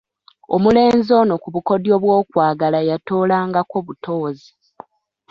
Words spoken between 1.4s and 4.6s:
ku bukodyo bw'okwagala yatoolangako butoozi.